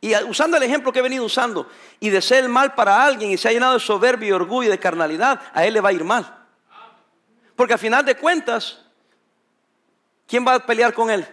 [0.00, 1.68] y usando el ejemplo que he venido usando,
[2.00, 4.68] y de ser el mal para alguien y se ha llenado de soberbia y orgullo
[4.68, 6.38] y de carnalidad, a él le va a ir mal.
[7.54, 8.80] Porque al final de cuentas,
[10.26, 11.26] ¿quién va a pelear con él?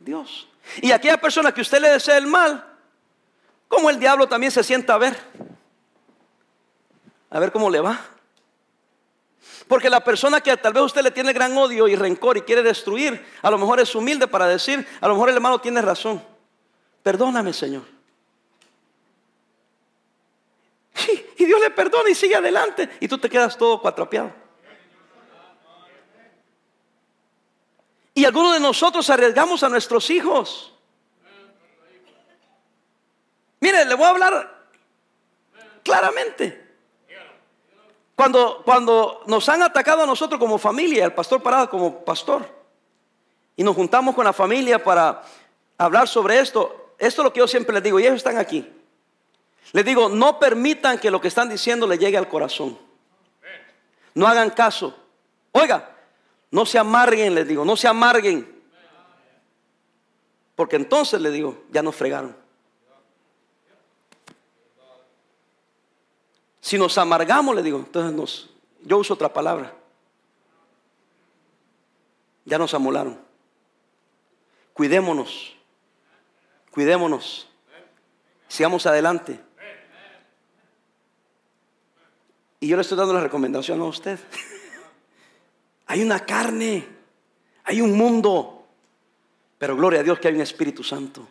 [0.00, 0.48] Dios.
[0.82, 2.66] Y aquella persona que usted le desea el mal,
[3.68, 5.16] como el diablo también se sienta a ver.
[7.30, 8.00] A ver cómo le va.
[9.70, 12.60] Porque la persona que tal vez usted le tiene gran odio y rencor y quiere
[12.60, 16.20] destruir, a lo mejor es humilde para decir, a lo mejor el hermano tiene razón.
[17.04, 17.84] Perdóname, Señor.
[21.38, 22.90] Y Dios le perdona y sigue adelante.
[22.98, 24.34] Y tú te quedas todo cuatropeado.
[28.12, 30.74] Y algunos de nosotros arriesgamos a nuestros hijos.
[33.60, 34.68] Mire, le voy a hablar
[35.84, 36.59] claramente.
[38.20, 42.46] Cuando, cuando nos han atacado a nosotros como familia, el pastor Parado como pastor,
[43.56, 45.22] y nos juntamos con la familia para
[45.78, 48.70] hablar sobre esto, esto es lo que yo siempre les digo, y ellos están aquí.
[49.72, 52.78] Les digo, no permitan que lo que están diciendo le llegue al corazón.
[54.12, 54.94] No hagan caso.
[55.52, 55.96] Oiga,
[56.50, 58.46] no se amarguen, les digo, no se amarguen.
[60.54, 62.36] Porque entonces les digo, ya nos fregaron.
[66.60, 68.50] Si nos amargamos, le digo, entonces nos,
[68.82, 69.74] yo uso otra palabra.
[72.44, 73.18] Ya nos amolaron.
[74.72, 75.56] Cuidémonos.
[76.70, 77.48] Cuidémonos.
[78.48, 79.40] Sigamos adelante.
[82.60, 84.18] Y yo le estoy dando la recomendación a usted.
[85.86, 86.86] hay una carne,
[87.64, 88.66] hay un mundo,
[89.56, 91.26] pero gloria a Dios que hay un Espíritu Santo.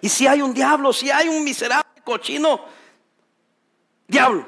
[0.00, 2.64] Y si hay un diablo, si hay un miserable cochino,
[4.08, 4.46] Diablo.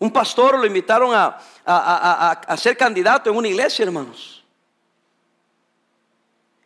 [0.00, 4.44] Un pastor lo invitaron a, a, ser candidato en una iglesia, hermanos.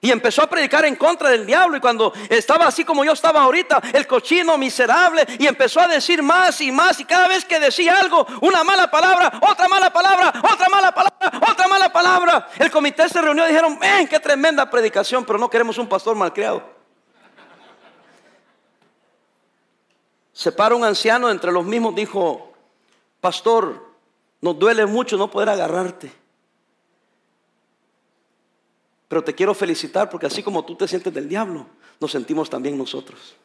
[0.01, 1.77] Y empezó a predicar en contra del diablo.
[1.77, 6.23] Y cuando estaba así como yo estaba ahorita, el cochino miserable, y empezó a decir
[6.23, 6.99] más y más.
[7.01, 11.51] Y cada vez que decía algo, una mala palabra, otra mala palabra, otra mala palabra,
[11.51, 12.49] otra mala palabra.
[12.59, 16.17] El comité se reunió y dijeron: Ven, qué tremenda predicación, pero no queremos un pastor
[16.17, 16.82] malcriado.
[20.33, 22.53] Se para un anciano entre los mismos, dijo,
[23.21, 23.87] pastor,
[24.41, 26.13] nos duele mucho no poder agarrarte.
[29.09, 31.67] Pero te quiero felicitar porque así como tú te sientes del diablo,
[32.01, 33.37] nos sentimos también nosotros.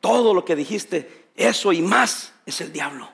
[0.00, 3.08] Todo lo que dijiste, eso y más es el diablo.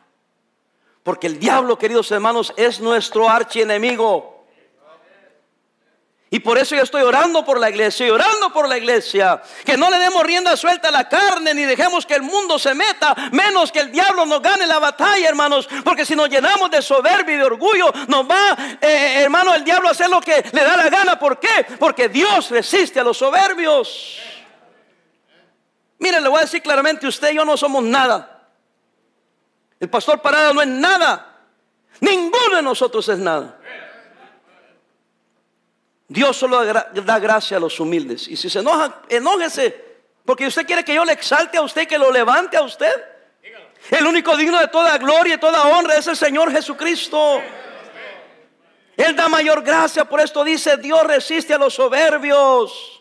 [1.03, 4.40] Porque el diablo, queridos hermanos, es nuestro archienemigo.
[6.33, 9.43] Y por eso yo estoy orando por la iglesia y orando por la iglesia.
[9.65, 12.73] Que no le demos rienda suelta a la carne ni dejemos que el mundo se
[12.73, 15.69] meta, menos que el diablo nos gane la batalla, hermanos.
[15.85, 19.89] Porque si nos llenamos de soberbia y de orgullo, nos va, eh, hermano, el diablo
[19.89, 21.19] a hacer lo que le da la gana.
[21.19, 21.67] ¿Por qué?
[21.81, 24.21] Porque Dios resiste a los soberbios.
[25.99, 28.47] Mire, le voy a decir claramente, usted y yo no somos nada.
[29.81, 31.27] El pastor Parada no es nada.
[32.01, 33.60] Ninguno de nosotros es nada.
[36.11, 38.27] Dios solo da gracia a los humildes.
[38.27, 39.91] Y si se enoja, enójese.
[40.25, 42.93] Porque usted quiere que yo le exalte a usted, que lo levante a usted.
[43.93, 47.41] El único digno de toda gloria y toda honra es el Señor Jesucristo.
[48.97, 53.01] Él da mayor gracia, por esto dice, Dios resiste a los soberbios.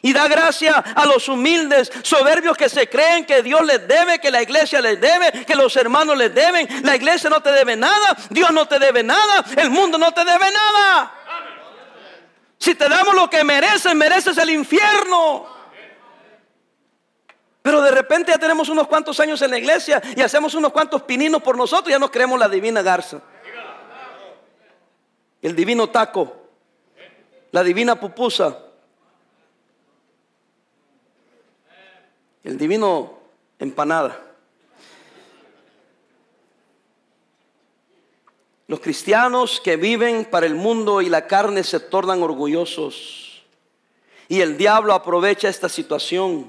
[0.00, 4.30] Y da gracia a los humildes, soberbios que se creen que Dios les debe, que
[4.30, 6.66] la iglesia les debe, que los hermanos les deben.
[6.82, 10.24] La iglesia no te debe nada, Dios no te debe nada, el mundo no te
[10.24, 11.19] debe nada.
[12.60, 15.46] Si te damos lo que mereces, mereces el infierno.
[17.62, 21.02] Pero de repente ya tenemos unos cuantos años en la iglesia y hacemos unos cuantos
[21.02, 23.22] pininos por nosotros, y ya nos creemos la divina garza.
[25.40, 26.36] El divino taco,
[27.50, 28.58] la divina pupusa,
[32.44, 33.20] el divino
[33.58, 34.29] empanada.
[38.70, 43.42] Los cristianos que viven para el mundo y la carne se tornan orgullosos.
[44.28, 46.48] Y el diablo aprovecha esta situación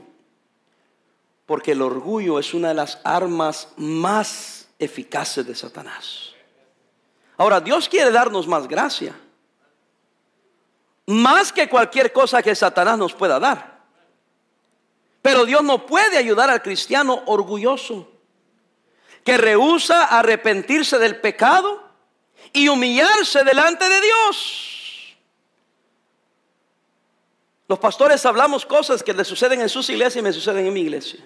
[1.48, 6.34] porque el orgullo es una de las armas más eficaces de Satanás.
[7.38, 9.20] Ahora, Dios quiere darnos más gracia.
[11.08, 13.82] Más que cualquier cosa que Satanás nos pueda dar.
[15.24, 18.12] Pero Dios no puede ayudar al cristiano orgulloso
[19.24, 21.90] que rehúsa arrepentirse del pecado
[22.54, 25.18] y humillarse delante de Dios.
[27.68, 30.82] Los pastores hablamos cosas que le suceden en sus iglesias y me suceden en mi
[30.82, 31.22] iglesia.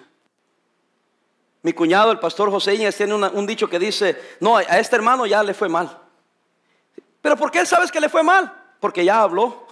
[1.62, 5.26] Mi cuñado, el pastor José Íñez, tiene un dicho que dice, no, a este hermano
[5.26, 5.98] ya le fue mal.
[7.20, 8.52] ¿Pero por qué sabes que le fue mal?
[8.78, 9.66] Porque ya habló.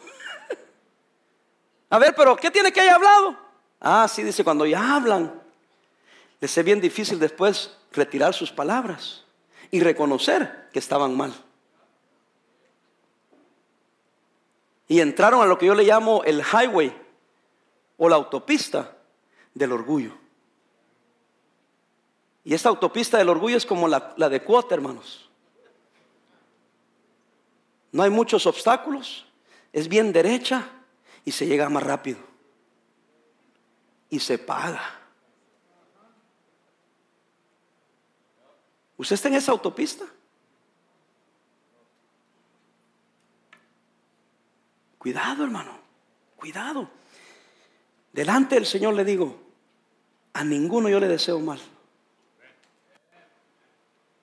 [1.91, 3.39] a ver, pero ¿qué tiene que haya hablado?
[3.81, 5.41] Ah, sí, dice, cuando ya hablan,
[6.41, 9.24] les es bien difícil después retirar sus palabras
[9.75, 11.35] y reconocer que estaban mal.
[14.87, 16.97] Y entraron a lo que yo le llamo el highway
[17.97, 18.97] o la autopista
[19.53, 20.13] del orgullo.
[22.45, 25.29] Y esta autopista del orgullo es como la, la de cuota, hermanos.
[27.91, 29.27] No hay muchos obstáculos,
[29.73, 30.69] es bien derecha
[31.25, 32.21] y se llega más rápido.
[34.09, 35.01] Y se paga.
[38.97, 40.05] ¿Usted está en esa autopista?
[44.99, 45.79] Cuidado, hermano,
[46.37, 46.89] cuidado.
[48.13, 49.39] Delante del Señor le digo,
[50.33, 51.61] a ninguno yo le deseo mal.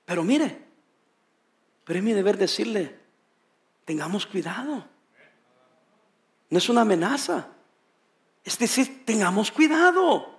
[0.06, 0.66] Pero mire,
[1.84, 2.98] pero es mi deber decirle,
[3.86, 4.86] tengamos cuidado.
[6.50, 7.48] No es una amenaza.
[8.44, 10.31] Es decir, tengamos cuidado.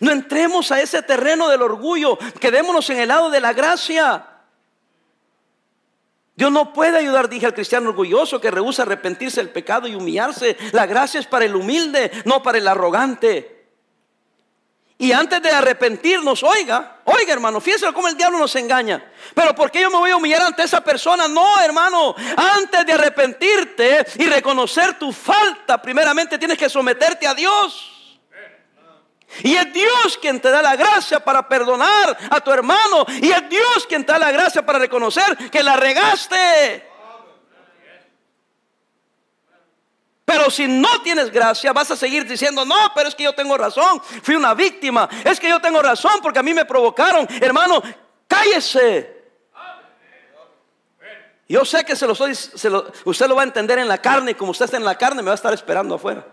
[0.00, 4.26] No entremos a ese terreno del orgullo, quedémonos en el lado de la gracia.
[6.36, 10.56] Dios no puede ayudar, dije al cristiano orgulloso que rehúsa arrepentirse del pecado y humillarse.
[10.72, 13.56] La gracia es para el humilde, no para el arrogante.
[14.98, 19.12] Y antes de arrepentirnos, oiga, oiga hermano, fíjense cómo el diablo nos engaña.
[19.34, 21.26] Pero ¿por qué yo me voy a humillar ante esa persona?
[21.26, 27.95] No, hermano, antes de arrepentirte y reconocer tu falta, primeramente tienes que someterte a Dios.
[29.42, 33.04] Y es Dios quien te da la gracia para perdonar a tu hermano.
[33.20, 36.86] Y es Dios quien te da la gracia para reconocer que la regaste.
[40.24, 43.56] Pero si no tienes gracia, vas a seguir diciendo, no, pero es que yo tengo
[43.56, 47.28] razón, fui una víctima, es que yo tengo razón porque a mí me provocaron.
[47.40, 47.80] Hermano,
[48.26, 49.14] cállese.
[51.48, 54.34] Yo sé que se lo estoy, usted lo va a entender en la carne y
[54.34, 56.26] como usted está en la carne, me va a estar esperando afuera.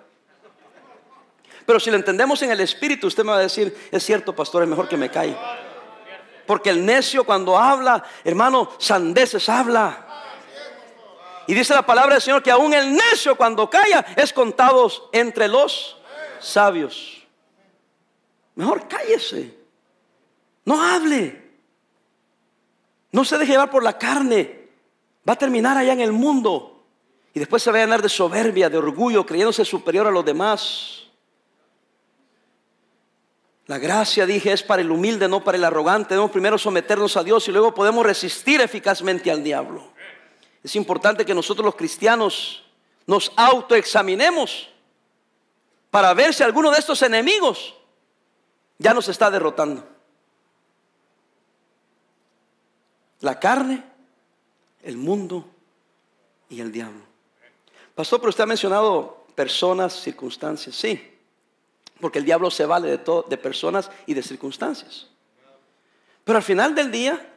[1.65, 4.63] Pero si lo entendemos en el espíritu, usted me va a decir, es cierto, pastor,
[4.63, 5.37] es mejor que me calle.
[6.45, 10.07] Porque el necio cuando habla, hermano, sandeces habla.
[11.47, 15.47] Y dice la palabra del Señor que aún el necio cuando calla es contado entre
[15.47, 15.97] los
[16.39, 17.23] sabios.
[18.55, 19.57] Mejor cállese.
[20.65, 21.41] No hable.
[23.11, 24.69] No se deje llevar por la carne.
[25.27, 26.85] Va a terminar allá en el mundo.
[27.33, 31.02] Y después se va a llenar de soberbia, de orgullo, creyéndose superior a los demás.
[33.67, 36.15] La gracia, dije, es para el humilde, no para el arrogante.
[36.15, 39.93] Debemos primero someternos a Dios y luego podemos resistir eficazmente al diablo.
[40.63, 42.63] Es importante que nosotros los cristianos
[43.05, 44.69] nos autoexaminemos
[45.89, 47.73] para ver si alguno de estos enemigos
[48.77, 49.87] ya nos está derrotando.
[53.21, 53.83] La carne,
[54.81, 55.45] el mundo
[56.49, 57.01] y el diablo.
[57.95, 60.75] Pastor, pero usted ha mencionado personas, circunstancias.
[60.75, 61.12] Sí,
[62.03, 65.07] porque el diablo se vale de, todo, de personas y de circunstancias.
[66.25, 67.33] Pero al final del día,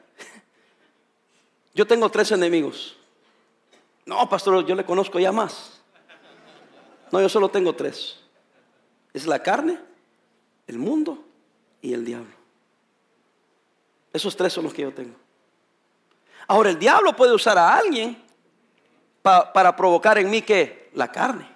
[1.72, 2.96] yo tengo tres enemigos.
[4.06, 5.80] No, pastor, yo le conozco ya más.
[7.12, 8.18] No, yo solo tengo tres.
[9.12, 9.78] Es la carne,
[10.66, 11.24] el mundo
[11.80, 12.34] y el diablo.
[14.12, 15.14] Esos tres son los que yo tengo.
[16.48, 18.20] Ahora, el diablo puede usar a alguien
[19.22, 21.55] para provocar en mí que la carne.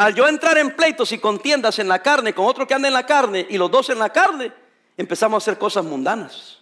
[0.00, 2.94] Al yo entrar en pleitos y contiendas en la carne con otro que anda en
[2.94, 4.50] la carne y los dos en la carne,
[4.96, 6.60] empezamos a hacer cosas mundanas.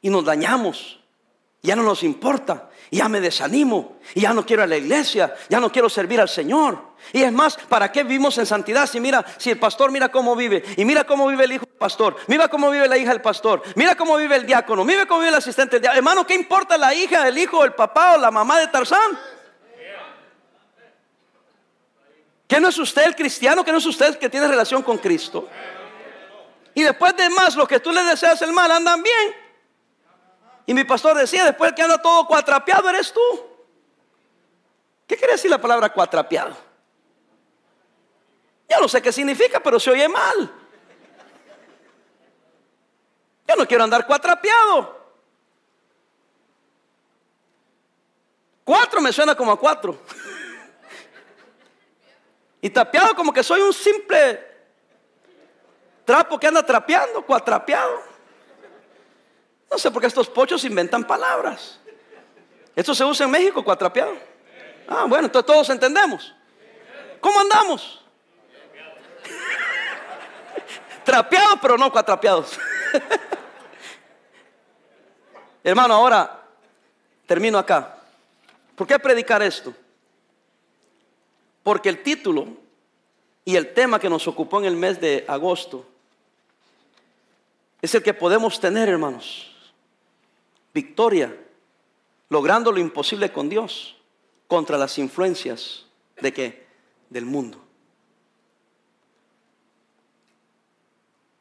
[0.00, 0.98] Y nos dañamos.
[1.60, 2.70] Ya no nos importa.
[2.90, 3.98] ya me desanimo.
[4.14, 5.34] Y ya no quiero ir a la iglesia.
[5.50, 6.78] Ya no quiero servir al Señor.
[7.12, 8.86] Y es más, ¿para qué vivimos en santidad?
[8.86, 10.64] Si mira, si el pastor mira cómo vive.
[10.78, 12.16] Y mira cómo vive el hijo del pastor.
[12.26, 13.62] Mira cómo vive la hija del pastor.
[13.74, 14.82] Mira cómo vive el diácono.
[14.82, 15.98] Mira cómo vive el asistente del diácono.
[15.98, 19.35] Hermano, ¿qué importa la hija, el hijo, el papá o la mamá de Tarzán?
[22.46, 23.64] ¿Que no es usted el cristiano?
[23.64, 25.48] ¿Que no es usted el que tiene relación con Cristo?
[26.74, 29.34] Y después de más, los que tú le deseas el mal andan bien.
[30.66, 33.20] Y mi pastor decía, después que anda todo cuatrapeado eres tú.
[35.06, 36.56] ¿Qué quiere decir la palabra cuatrapeado?
[38.68, 40.52] Yo no sé qué significa, pero se oye mal.
[43.48, 44.96] Yo no quiero andar cuatrapeado.
[48.64, 50.00] Cuatro me suena como a cuatro.
[52.60, 54.44] Y tapeado como que soy un simple
[56.04, 58.02] trapo que anda trapeando, cuatrapeado.
[59.70, 61.80] No sé por qué estos pochos inventan palabras.
[62.74, 64.16] Esto se usa en México, cuatrapeado.
[64.88, 66.34] Ah, bueno, entonces todos entendemos.
[67.20, 68.04] ¿Cómo andamos?
[71.04, 72.58] Trapeados, pero no cuatrapeados.
[75.64, 76.44] Hermano, ahora
[77.26, 77.96] termino acá.
[78.76, 79.74] ¿Por qué predicar esto?
[81.66, 82.46] Porque el título
[83.44, 85.84] y el tema que nos ocupó en el mes de agosto
[87.82, 89.52] es el que podemos tener, hermanos.
[90.72, 91.36] Victoria,
[92.28, 93.96] logrando lo imposible con Dios
[94.46, 95.86] contra las influencias
[96.20, 96.66] de qué?
[97.10, 97.60] Del mundo.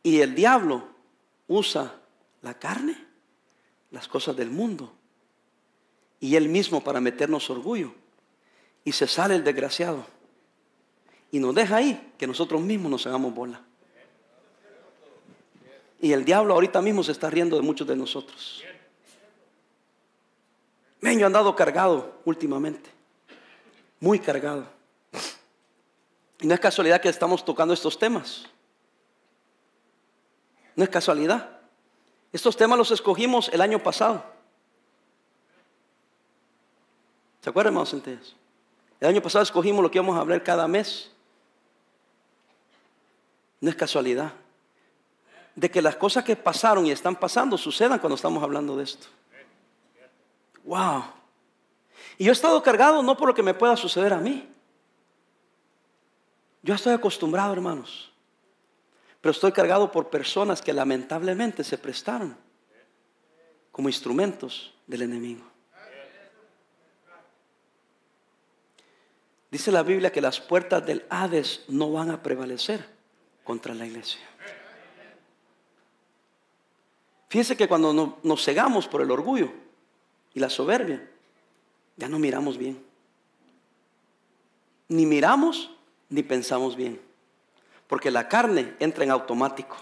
[0.02, 0.88] Y el diablo
[1.48, 2.02] usa
[2.42, 2.98] la carne,
[3.92, 4.92] las cosas del mundo,
[6.20, 7.94] y él mismo para meternos orgullo.
[8.84, 10.15] Y se sale el desgraciado
[11.32, 13.62] y nos deja ahí que nosotros mismos nos hagamos bola.
[16.02, 18.64] Y el diablo ahorita mismo se está riendo de muchos de nosotros.
[21.02, 22.90] Me yo andado cargado últimamente,
[24.00, 24.66] muy cargado.
[26.42, 28.46] Y no es casualidad que estamos tocando estos temas.
[30.76, 31.50] No es casualidad.
[32.34, 34.24] Estos temas los escogimos el año pasado.
[37.42, 38.36] ¿Se acuerdan, hermanos centellas?
[39.00, 41.12] El año pasado escogimos lo que íbamos a hablar cada mes.
[43.66, 44.32] No es casualidad.
[45.56, 49.08] De que las cosas que pasaron y están pasando sucedan cuando estamos hablando de esto.
[50.66, 51.04] Wow.
[52.20, 54.48] Y yo he estado cargado no por lo que me pueda suceder a mí.
[56.62, 58.12] Yo estoy acostumbrado, hermanos.
[59.20, 62.38] Pero estoy cargado por personas que lamentablemente se prestaron
[63.72, 65.44] como instrumentos del enemigo.
[69.50, 72.94] Dice la Biblia que las puertas del Hades no van a prevalecer
[73.46, 74.20] contra la iglesia.
[77.30, 79.52] Fíjense que cuando nos cegamos por el orgullo
[80.34, 81.08] y la soberbia,
[81.96, 82.84] ya no miramos bien.
[84.90, 85.72] Ni miramos
[86.10, 87.00] ni pensamos bien.
[87.88, 89.78] Porque la carne entra en automático.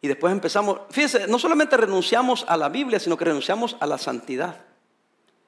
[0.00, 3.96] Y después empezamos, fíjense, no solamente renunciamos a la Biblia, sino que renunciamos a la
[3.96, 4.64] santidad.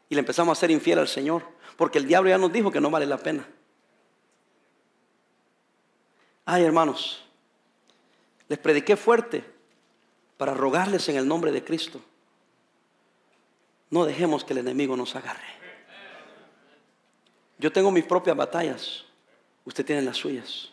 [0.09, 1.42] Y le empezamos a ser infiel al Señor.
[1.76, 3.46] Porque el diablo ya nos dijo que no vale la pena.
[6.49, 7.20] Ay, hermanos,
[8.49, 9.44] les prediqué fuerte
[10.36, 12.01] para rogarles en el nombre de Cristo.
[13.90, 15.57] No dejemos que el enemigo nos agarre.
[17.59, 19.05] Yo tengo mis propias batallas,
[19.64, 20.70] usted tiene las suyas.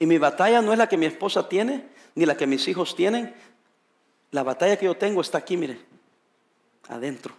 [0.00, 2.96] Y mi batalla no es la que mi esposa tiene, ni la que mis hijos
[2.96, 3.32] tienen.
[4.32, 5.78] La batalla que yo tengo está aquí, mire,
[6.88, 7.34] adentro.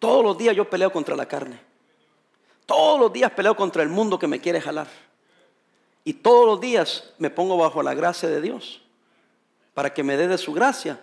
[0.00, 1.60] Todos los días yo peleo contra la carne.
[2.66, 5.07] Todos los días peleo contra el mundo que me quiere jalar.
[6.08, 8.80] Y todos los días me pongo bajo la gracia de Dios
[9.74, 10.98] para que me dé de su gracia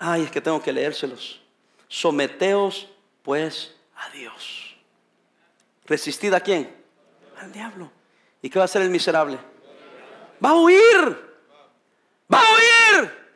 [0.00, 1.40] Ay, es que tengo que leérselos.
[1.86, 2.88] Someteos
[3.22, 4.74] pues a Dios.
[5.84, 6.74] ¿Resistid a quién?
[7.38, 7.92] Al diablo.
[8.42, 9.38] ¿Y qué va a hacer el miserable?
[10.44, 11.38] Va a huir.
[12.32, 13.30] Va a huir.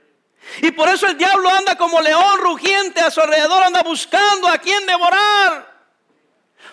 [0.63, 4.59] Y por eso el diablo anda como león rugiente a su alrededor, anda buscando a
[4.59, 5.74] quien devorar.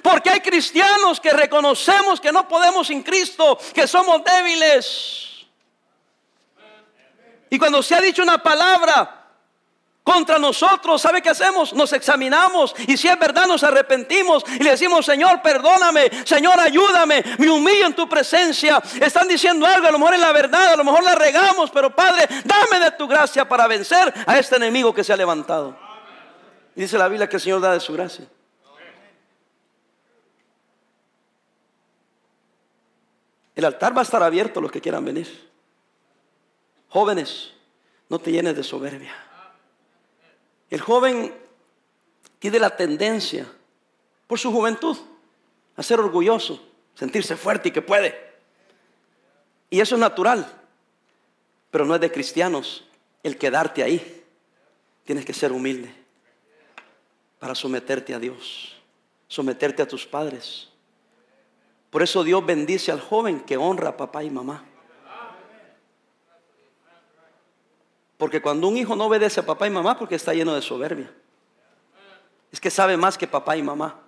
[0.01, 5.31] Porque hay cristianos que reconocemos que no podemos sin Cristo, que somos débiles.
[7.49, 9.17] Y cuando se ha dicho una palabra
[10.03, 11.73] contra nosotros, ¿sabe qué hacemos?
[11.73, 17.23] Nos examinamos y si es verdad nos arrepentimos y le decimos, Señor, perdóname, Señor, ayúdame,
[17.37, 18.81] me humillo en tu presencia.
[18.99, 21.93] Están diciendo algo, a lo mejor es la verdad, a lo mejor la regamos, pero
[21.95, 25.77] Padre, dame de tu gracia para vencer a este enemigo que se ha levantado.
[26.75, 28.25] Y dice la Biblia que el Señor da de su gracia.
[33.56, 35.49] El altar va a estar abierto a los que quieran venir.
[36.89, 37.54] Jóvenes,
[38.10, 39.16] no te llenes de soberbia.
[40.70, 41.34] El joven
[42.39, 43.45] tiene la tendencia,
[44.28, 44.97] por su juventud,
[45.76, 46.62] a ser orgulloso,
[46.95, 48.18] sentirse fuerte y que puede.
[49.70, 50.45] Y eso es natural,
[51.70, 52.86] pero no es de cristianos
[53.24, 54.24] el quedarte ahí.
[55.06, 55.93] Tienes que ser humilde
[57.39, 58.76] para someterte a Dios,
[59.28, 60.70] someterte a tus padres.
[61.91, 64.65] Por eso Dios bendice al joven que honra a papá y mamá.
[68.17, 71.13] Porque cuando un hijo no obedece a papá y mamá, porque está lleno de soberbia.
[72.51, 73.99] Es que sabe más que papá y mamá.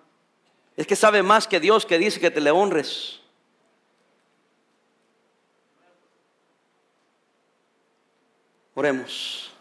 [0.78, 3.20] Es que sabe más que Dios que dice que te le honres.
[8.76, 9.53] Oremos.